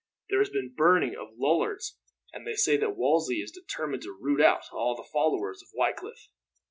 [0.31, 1.99] There has been burning of Lollards,
[2.33, 6.29] and they say that Wolsey is determined to root out all the followers of Wycliffe."